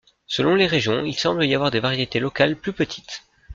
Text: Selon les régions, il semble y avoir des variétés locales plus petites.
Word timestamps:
Selon 0.25 0.55
les 0.55 0.65
régions, 0.65 1.05
il 1.05 1.13
semble 1.13 1.45
y 1.45 1.53
avoir 1.53 1.69
des 1.69 1.79
variétés 1.79 2.19
locales 2.19 2.55
plus 2.55 2.73
petites. 2.73 3.21